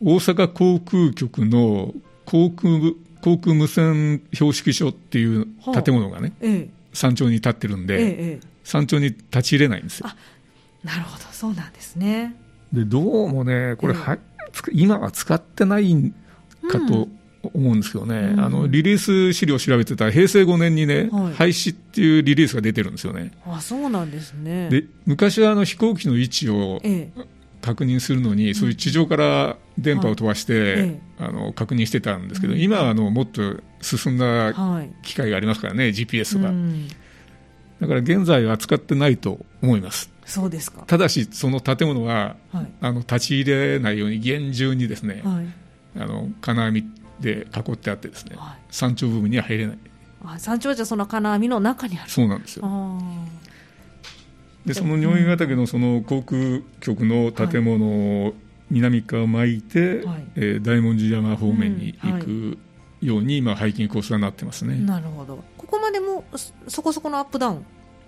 [0.01, 1.93] 大阪航空局の
[2.25, 5.47] 航空部航空無線標識所っていう
[5.83, 6.69] 建物がね、ええ。
[6.93, 10.09] 山頂に立ってるんで、えええ山頂に立ち入れないんですよ。
[10.83, 12.35] なるほどそうなんですね。
[12.73, 13.99] でどうもねこれ、ええ。
[14.01, 14.17] は
[14.71, 16.13] 今は使ってない
[16.69, 17.07] かと
[17.53, 18.39] 思うんですけどね、うん。
[18.39, 21.33] あのリリース資料を調べてたら平成5年にね、はい。
[21.33, 23.31] 廃止っていうリリースが出てるんですよね。
[23.45, 24.69] あそうなんですね。
[24.69, 27.36] で昔はあの飛行機の位置をええ
[27.67, 32.61] 確認するのに、そういう地上から電波を飛ばして、えあの確認してたんですけど、うん。
[32.61, 34.89] 今はあのもっと進んだはい。
[35.03, 36.87] 機械がありますからね、GPS が、うん。
[37.81, 40.83] だから現在は使ってないと思います、そうですか。
[40.87, 42.67] ただし、その建物ははい。
[42.79, 45.45] あの立ち入れないように厳重にですね、はい。
[46.01, 46.85] あの金網
[47.19, 48.57] で囲ってあって、ですねはい。
[48.71, 49.77] 山頂部分には入れない、
[50.23, 52.09] あ山頂はじゃあその金網の中にある。
[52.09, 52.65] そうなんですよ。
[54.71, 58.33] あでその如意ヶ岳のその航空局の建物を
[58.69, 60.27] 南側を巻いて、はい。
[60.35, 62.57] えー大文字山方面にうん行く
[63.01, 64.73] ように、今、ハイキングコースがなってますね。
[64.73, 65.43] ーなるほど。
[65.57, 67.59] ここまでもそそこそこのアップダウンっ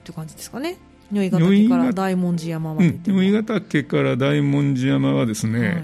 [0.03, 0.77] ていう感じですかね？
[1.11, 3.11] 如意ヶ岳から大文字山まうん、で。
[3.11, 5.83] 如意ヶ岳から大文字山はですね、はい。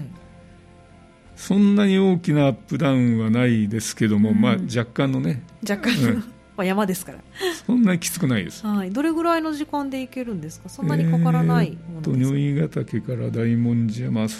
[1.36, 4.40] そんなに大きなアップダウンはないですけども、うん。
[4.40, 6.24] まあ、若干のね、若干、うん
[6.56, 7.18] まあ山ですから。
[7.66, 8.66] そんなにきつくないです。
[8.66, 8.90] はい。
[8.90, 10.68] どれぐらいの時間で行けるんですか？
[10.68, 12.30] そんなにかからないものとですか？
[12.30, 14.30] 如意ヶ岳から大文字山、1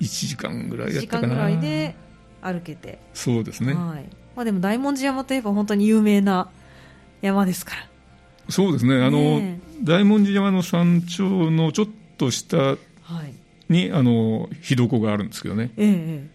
[0.00, 1.28] 時間ぐらい1やったかな。
[1.28, 1.94] 時間ぐらいで
[2.42, 2.98] 歩けて。
[3.12, 3.74] そうですね。
[3.74, 4.04] はい。
[4.36, 6.48] まあでも大文字山といえば本当に有名な
[7.22, 7.88] 山ですから。
[8.50, 9.02] そうですね。
[9.02, 11.86] あの、ね大文字山の山頂のちょっ
[12.18, 12.76] と下はい。
[13.68, 16.28] にあの火床があるんですけどね、えええ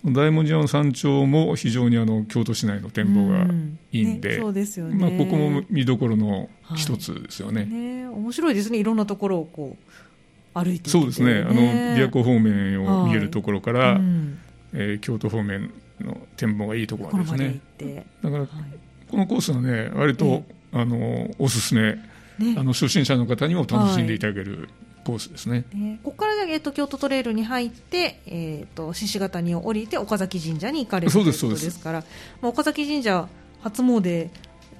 [0.00, 2.90] その大文字山の山頂も非常にあの京都市内のえ。
[2.90, 4.94] 展望がうんいいんで、うね。
[4.94, 7.64] まあ、ここも見どころの一つですよね。
[7.64, 8.78] ね面白いですね。
[8.78, 9.92] いろんなところをこう
[10.54, 14.38] 歩いてそうですね、あの琵琶湖方面を見えるところから、うん
[14.72, 18.06] えー京都方面の展望がいいところまでですね。
[18.22, 18.48] だからは
[19.10, 21.98] このコースはね、割と、あのおすすめ、
[22.38, 22.44] い。
[22.44, 24.68] ねあの初心者の方にも楽しんでいただける
[25.08, 25.64] コースですね。
[25.72, 26.00] ね。
[26.04, 31.60] ここから、えっと京都トレイルに入って、えっと獅子ヶ谷を降りて岡崎神社に行かれるということそうです。
[31.60, 32.04] そうですですから、
[32.42, 33.28] まあ、岡崎神社
[33.62, 34.30] 初詣、ね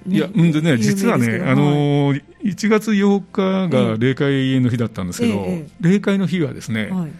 [0.07, 6.91] いや、うんでね、実はね、あのー1月8日が霊界の日だったんですけど、ええ霊界の日はですね、はい。
[6.91, 7.11] はい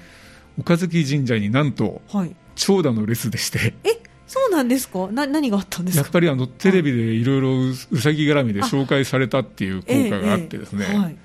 [0.60, 3.74] 岡月神社になんと、はい、長蛇の列でして。
[3.86, 3.92] え
[4.28, 5.08] そうなんですか？
[5.12, 7.24] な何があったんですやっぱりあのテレビでい。
[7.24, 10.98] ろいろうさぎ絡みで紹介されたっていう効果があってですね、ええ。
[10.98, 11.18] はい、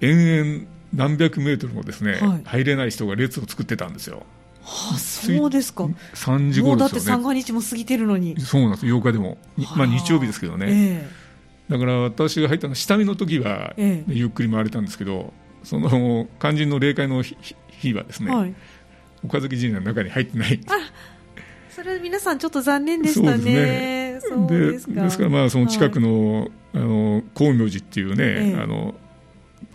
[0.00, 4.22] 延々何百メートルもですね、はい、入れない人が列を作ってたんですよ。
[4.62, 5.84] はあ、そうですか。
[5.84, 8.40] 3時頃ですよ、ね、だって三が日も過ぎてるのに。
[8.40, 8.86] そうなんです。
[8.86, 9.38] 8日でも、
[9.76, 11.10] まあ、日曜日ですけどね、え
[11.68, 15.32] だから私が入ったの下見の時は、えゆっくり回れたんですけど
[15.64, 18.54] その肝心の霊界の日はですね、はい、
[19.24, 20.60] 岡崎神社の中に入ってない。
[20.68, 20.72] あ
[21.70, 24.18] それは皆さんちょっと残念でしたね。
[24.22, 25.02] そうですね。
[25.02, 25.24] ですか。
[25.24, 28.94] らまあその近くのはい、あの光明寺っていうね、あの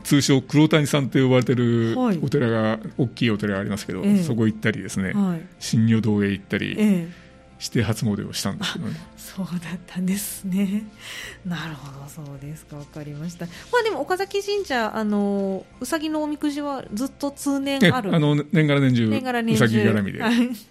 [0.03, 7.07] 通称黒谷さんと呼ばれてるお寺が、はい、大きいお寺がありますけど、そこ行ったりですね、はい、新如堂へ行ったり、
[7.59, 8.95] して初詣をしたんですけどね。
[9.21, 10.83] そうだったんですね。
[11.45, 13.45] なるほど、そうですか、わかりました。
[13.45, 18.13] まあでも岡崎神社、あのうさぎのおみくじはずっと通年ある。
[18.13, 20.23] あの年がら年中、年がら年中うさぎ絡みで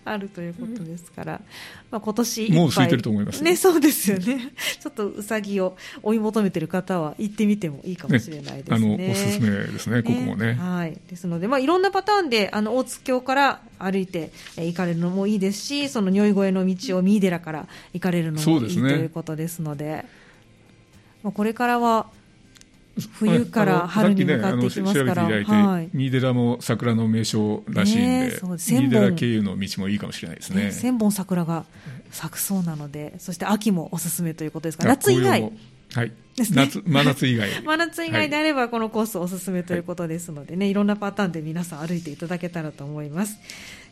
[0.04, 1.40] あるということですから、
[1.92, 3.42] まあ今年もう空いてると思います。
[3.44, 4.52] ね、そうですよね。
[4.82, 8.96] ちょっとうさぎを追い求めてる方は行ってみてもいいかもしれないですね。
[8.96, 10.54] ねあのおすすめですね、ここもね。
[10.54, 10.98] はい。
[11.08, 20.04] ですので、まあいろんなパターンであの大津峡から歩いて行かれるのもいいですし、その如意越の道を三井寺から行かれるのもいい、ということですので、
[21.22, 22.06] まあ、これからは
[23.12, 30.72] 冬から春に向かっていきますから、ね、はい、三井寺も桜の名所らしいんで、ね、三井寺経由の道もいいかもしれないですね。
[30.72, 31.64] 千、本桜が
[32.10, 35.52] 咲くそうなので、そして秋もおすすめということですから、夏以外。
[35.92, 37.48] はい、夏真夏以外。
[37.64, 43.38] 真夏以外であればこのコースおすすめということですのでね、はい、いろんなパターンで皆さん歩いていただけたらと思います。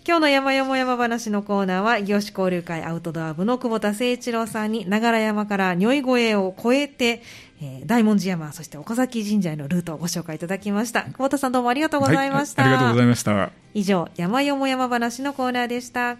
[0.07, 7.23] 今日の山よも山話のコーナーは、業種交流会アウトドア部の久保田誠一郎さんに、長良山から如意越えを越えて、
[7.61, 11.03] えー、大文字山、そして岡崎神社へのルートをご紹介いただきました。
[11.03, 12.63] 久保田さんどうもありがとうございました。
[12.63, 13.51] はい、ありがとうございました。
[13.75, 16.17] 以上、山よも山話のコーナーでした。